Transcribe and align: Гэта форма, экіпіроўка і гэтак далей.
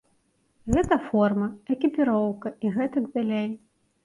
Гэта 0.75 0.97
форма, 1.09 1.49
экіпіроўка 1.75 2.53
і 2.65 2.73
гэтак 2.79 3.05
далей. 3.21 3.47